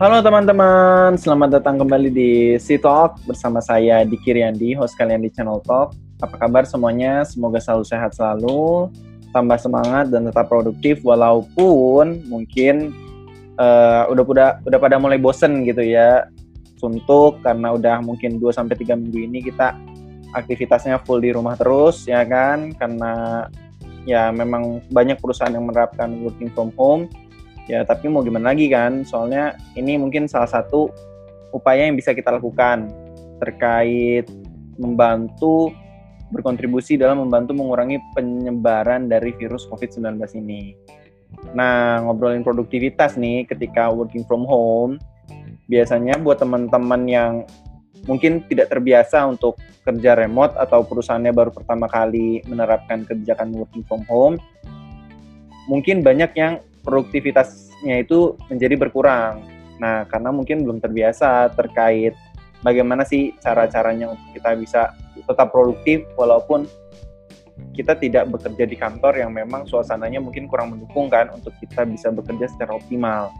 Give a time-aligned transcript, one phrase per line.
[0.00, 5.28] Halo teman-teman, selamat datang kembali di Si Talk bersama saya Diki Riyandi, host kalian di
[5.28, 5.92] channel Talk.
[6.24, 7.20] Apa kabar semuanya?
[7.28, 8.88] Semoga selalu sehat selalu,
[9.36, 12.96] tambah semangat dan tetap produktif walaupun mungkin
[13.60, 16.32] uh, udah udah udah pada mulai bosen gitu ya.
[16.80, 19.76] Suntuk karena udah mungkin 2 sampai 3 minggu ini kita
[20.32, 23.44] aktivitasnya full di rumah terus ya kan karena
[24.08, 27.04] ya memang banyak perusahaan yang menerapkan working from home
[27.70, 30.90] ya tapi mau gimana lagi kan soalnya ini mungkin salah satu
[31.54, 32.90] upaya yang bisa kita lakukan
[33.38, 34.26] terkait
[34.74, 35.70] membantu
[36.34, 40.78] berkontribusi dalam membantu mengurangi penyebaran dari virus COVID-19 ini.
[41.54, 45.02] Nah, ngobrolin produktivitas nih ketika working from home,
[45.66, 47.32] biasanya buat teman-teman yang
[48.06, 54.06] mungkin tidak terbiasa untuk kerja remote atau perusahaannya baru pertama kali menerapkan kebijakan working from
[54.06, 54.38] home,
[55.66, 56.62] mungkin banyak yang
[57.80, 59.34] produktivitasnya itu menjadi berkurang.
[59.80, 62.12] Nah, karena mungkin belum terbiasa terkait
[62.60, 66.68] bagaimana sih cara-caranya untuk kita bisa tetap produktif walaupun
[67.72, 72.12] kita tidak bekerja di kantor yang memang suasananya mungkin kurang mendukung kan untuk kita bisa
[72.12, 73.32] bekerja secara optimal.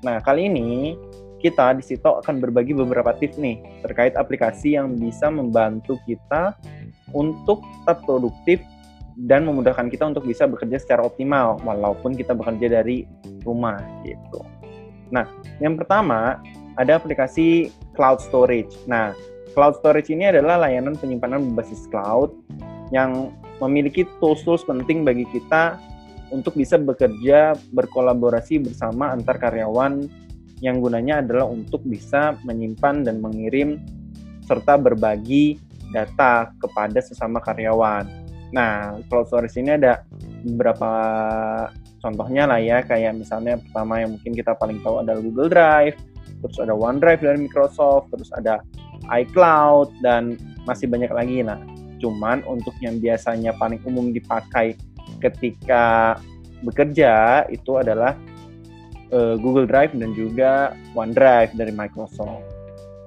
[0.00, 0.96] Nah, kali ini
[1.44, 6.56] kita di situ akan berbagi beberapa tips nih terkait aplikasi yang bisa membantu kita
[7.12, 8.62] untuk tetap produktif
[9.16, 13.04] dan memudahkan kita untuk bisa bekerja secara optimal walaupun kita bekerja dari
[13.44, 14.40] rumah gitu.
[15.12, 15.28] Nah,
[15.60, 16.40] yang pertama
[16.80, 18.72] ada aplikasi cloud storage.
[18.88, 19.12] Nah,
[19.52, 22.32] cloud storage ini adalah layanan penyimpanan berbasis cloud
[22.92, 25.76] yang memiliki tools-tools penting bagi kita
[26.32, 30.08] untuk bisa bekerja berkolaborasi bersama antar karyawan
[30.64, 33.82] yang gunanya adalah untuk bisa menyimpan dan mengirim
[34.48, 35.60] serta berbagi
[35.92, 38.21] data kepada sesama karyawan.
[38.52, 40.04] Nah, cloud storage ini ada
[40.44, 40.90] beberapa
[42.04, 45.96] contohnya lah ya, kayak misalnya pertama yang mungkin kita paling tahu adalah Google Drive,
[46.44, 48.60] terus ada OneDrive dari Microsoft, terus ada
[49.08, 50.36] iCloud, dan
[50.68, 51.40] masih banyak lagi.
[51.40, 51.58] Nah,
[52.02, 54.76] cuman untuk yang biasanya paling umum dipakai
[55.24, 56.18] ketika
[56.62, 58.14] bekerja itu adalah
[59.14, 62.42] uh, Google Drive dan juga OneDrive dari Microsoft.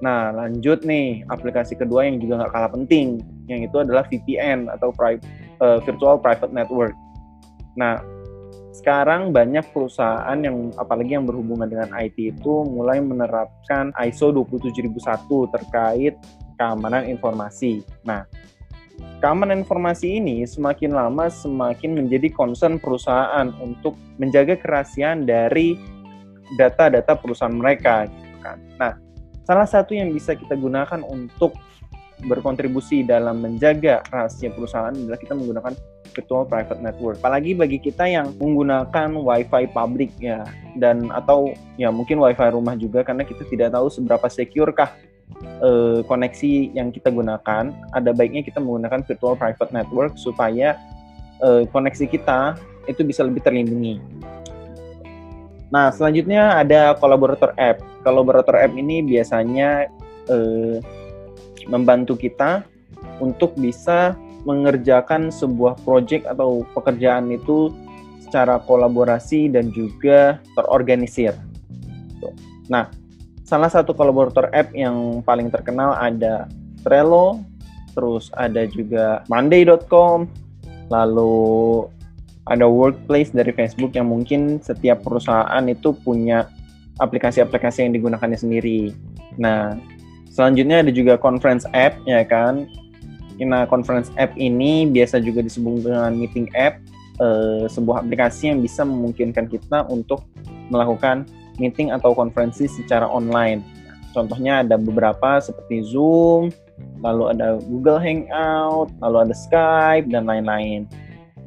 [0.00, 4.90] Nah, lanjut nih, aplikasi kedua yang juga nggak kalah penting, yang itu adalah VPN atau
[4.90, 5.18] pri
[5.62, 6.94] uh, Virtual Private Network.
[7.78, 8.00] Nah,
[8.76, 14.94] sekarang banyak perusahaan yang apalagi yang berhubungan dengan IT itu mulai menerapkan ISO 27001
[15.54, 16.14] terkait
[16.60, 17.80] keamanan informasi.
[18.04, 18.28] Nah,
[19.24, 25.76] keamanan informasi ini semakin lama semakin menjadi concern perusahaan untuk menjaga kerahasiaan dari
[26.60, 28.58] data-data perusahaan mereka gitu kan.
[28.78, 28.94] Nah,
[29.46, 31.54] Salah satu yang bisa kita gunakan untuk
[32.24, 35.76] berkontribusi dalam menjaga rahasia perusahaan adalah kita menggunakan
[36.16, 37.20] virtual private network.
[37.20, 40.48] Apalagi bagi kita yang menggunakan wifi publik ya
[40.80, 44.96] dan atau ya mungkin wifi rumah juga karena kita tidak tahu seberapa secure kah
[45.60, 47.68] eh, koneksi yang kita gunakan.
[47.92, 50.80] Ada baiknya kita menggunakan virtual private network supaya
[51.44, 52.56] eh, koneksi kita
[52.88, 54.00] itu bisa lebih terlindungi.
[55.68, 57.82] Nah, selanjutnya ada collaborator app.
[58.06, 59.90] Collaborator app ini biasanya
[60.30, 60.78] eh,
[61.66, 62.64] membantu kita
[63.18, 64.14] untuk bisa
[64.46, 67.74] mengerjakan sebuah project atau pekerjaan itu
[68.22, 71.34] secara kolaborasi dan juga terorganisir.
[72.66, 72.90] Nah,
[73.46, 76.50] salah satu kolaborator app yang paling terkenal ada
[76.82, 77.42] Trello,
[77.94, 80.30] terus ada juga Monday.com,
[80.90, 81.86] lalu
[82.46, 86.46] ada workplace dari Facebook yang mungkin setiap perusahaan itu punya
[87.02, 88.94] aplikasi-aplikasi yang digunakannya sendiri.
[89.38, 89.74] Nah,
[90.36, 92.68] selanjutnya ada juga conference app ya kan.
[93.40, 96.76] Nah, conference app ini biasa juga disebut dengan meeting app,
[97.20, 100.24] eh, sebuah aplikasi yang bisa memungkinkan kita untuk
[100.68, 101.24] melakukan
[101.56, 103.64] meeting atau konferensi secara online.
[104.16, 106.48] Contohnya ada beberapa seperti Zoom,
[107.04, 110.88] lalu ada Google Hangout, lalu ada Skype dan lain-lain.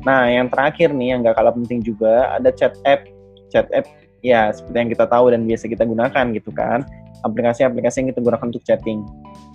[0.06, 3.10] Nah, yang terakhir nih yang gak kalah penting juga ada chat app.
[3.50, 3.90] Chat app
[4.22, 6.86] ya seperti yang kita tahu dan biasa kita gunakan gitu kan.
[7.26, 9.04] Aplikasi-aplikasi yang kita gunakan untuk chatting.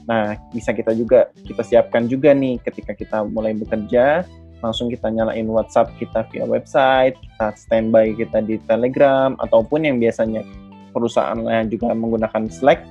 [0.05, 4.25] Nah, bisa kita juga kita siapkan juga nih ketika kita mulai bekerja,
[4.61, 10.45] langsung kita nyalain WhatsApp kita via website, kita standby kita di Telegram ataupun yang biasanya
[10.93, 12.85] perusahaan lain juga menggunakan Slack,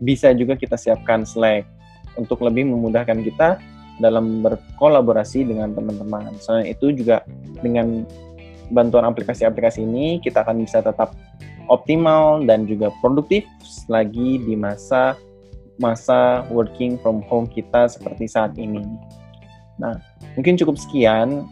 [0.00, 1.68] bisa juga kita siapkan Slack
[2.16, 3.60] untuk lebih memudahkan kita
[4.00, 6.32] dalam berkolaborasi dengan teman-teman.
[6.40, 7.24] Selain itu juga
[7.60, 8.04] dengan
[8.72, 11.12] bantuan aplikasi-aplikasi ini kita akan bisa tetap
[11.70, 13.46] optimal dan juga produktif
[13.86, 15.18] lagi di masa
[15.80, 18.84] masa working from home kita seperti saat ini.
[19.80, 19.98] Nah,
[20.38, 21.48] mungkin cukup sekian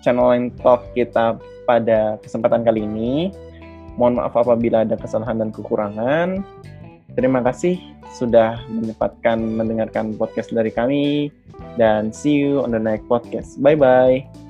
[0.00, 1.36] channel Line Talk kita
[1.68, 3.32] pada kesempatan kali ini.
[3.96, 6.42] Mohon maaf apabila ada kesalahan dan kekurangan.
[7.14, 7.78] Terima kasih
[8.14, 11.30] sudah menyempatkan mendengarkan podcast dari kami
[11.78, 13.58] dan see you on the next podcast.
[13.62, 14.43] Bye bye.